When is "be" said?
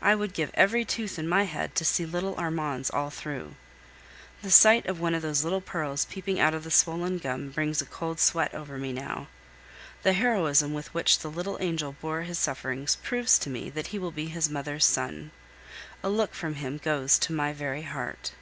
14.12-14.26